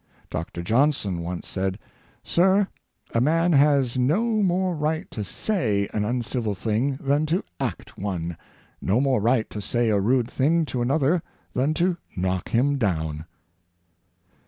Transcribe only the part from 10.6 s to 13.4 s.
to another than to knock him down."